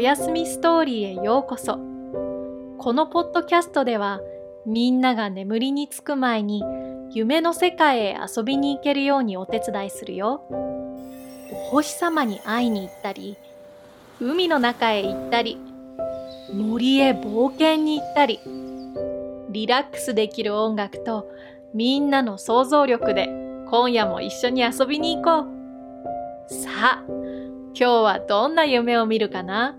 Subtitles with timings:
[0.00, 1.74] おやすみストーリーへようこそ。
[2.78, 4.22] このポッドキャストでは
[4.64, 6.64] みんなが眠りにつく前に
[7.12, 10.42] 夢の世界へ遊びに行けるようにお手伝いするよ。
[11.52, 13.36] お星様に会いに行ったり、
[14.22, 15.58] 海の中へ行ったり、
[16.54, 18.40] 森へ冒険に行ったり、
[19.50, 21.30] リラックスできる音楽と
[21.74, 23.28] みんなの想像力で
[23.68, 25.46] 今夜も一緒に遊びに行こ
[26.48, 26.50] う。
[26.50, 29.76] さあ、今日はどんな夢を見るかな？